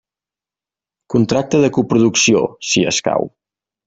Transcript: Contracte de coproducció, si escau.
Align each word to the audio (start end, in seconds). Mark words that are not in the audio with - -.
Contracte 1.15 1.59
de 1.65 1.69
coproducció, 1.75 2.41
si 2.71 2.87
escau. 2.93 3.29